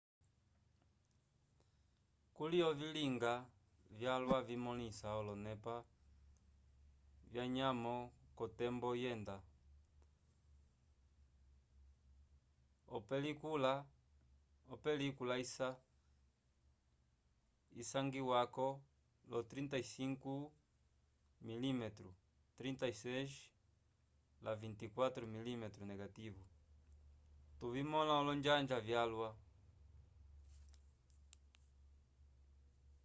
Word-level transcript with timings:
kuli 2.43 2.59
ovilinga 2.69 3.33
vyalwa 3.97 4.37
vimõlisa 4.47 5.09
olonepa 5.19 5.75
vyanyamo 7.31 7.95
k’otembo 8.37 8.89
yenda. 9.03 9.35
opelikula 14.73 15.35
isangiwako 17.83 18.67
lyo 19.29 19.39
35 19.51 20.35
mm 21.47 21.83
36 22.57 23.29
la 24.45 24.51
24 24.63 25.31
mm 25.33 25.63
negativo 25.91 26.41
tuvimõla 27.59 28.13
olonjanja 28.21 28.77
vyalwa 28.89 29.29